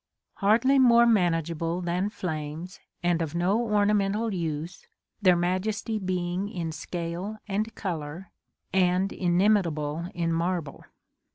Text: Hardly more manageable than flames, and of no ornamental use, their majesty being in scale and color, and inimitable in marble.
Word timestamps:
Hardly 0.37 0.79
more 0.79 1.05
manageable 1.05 1.79
than 1.79 2.09
flames, 2.09 2.79
and 3.03 3.21
of 3.21 3.35
no 3.35 3.61
ornamental 3.61 4.33
use, 4.33 4.87
their 5.21 5.35
majesty 5.35 5.99
being 5.99 6.49
in 6.49 6.71
scale 6.71 7.37
and 7.47 7.75
color, 7.75 8.31
and 8.73 9.13
inimitable 9.13 10.09
in 10.15 10.33
marble. 10.33 10.83